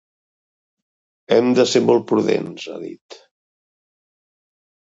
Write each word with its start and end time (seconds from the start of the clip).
“Hem 1.35 1.51
de 1.59 1.67
ser 1.73 1.83
molt 1.91 2.09
prudents”, 2.13 2.65
ha 2.73 2.81
dit. 2.89 3.21